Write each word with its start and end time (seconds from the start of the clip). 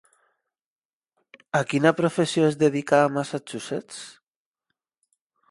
A 1.59 1.61
quina 1.73 1.91
professió 1.99 2.47
es 2.47 2.57
dedica 2.65 3.03
a 3.03 3.13
Massachusetts? 3.19 4.01